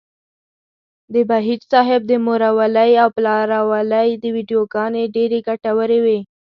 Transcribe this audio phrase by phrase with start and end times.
[1.13, 6.19] د بهيج صاحب د مورولۍ او پلارولۍ ويډيوګانې ډېرې ګټورې وې.